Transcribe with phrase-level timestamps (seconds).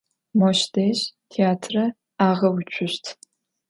[0.39, 0.99] Moş dej
[1.31, 1.83] têatre
[2.25, 3.05] ağeutsuşt.